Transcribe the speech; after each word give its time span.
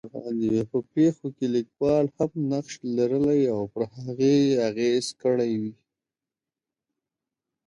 په 0.71 0.77
پېښو 0.93 1.27
کې 1.37 1.45
لیکوال 1.55 2.05
هم 2.17 2.31
نقش 2.51 2.73
لرلی 2.95 3.41
او 3.53 3.61
پر 3.73 3.83
هغې 3.95 4.33
یې 4.45 4.55
اغېز 4.69 5.05
کړی 5.21 5.51
وي. 5.61 5.73